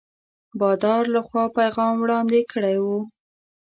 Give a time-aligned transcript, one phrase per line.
[0.59, 2.97] بادار له خوا پیغام وړاندي کړی وو.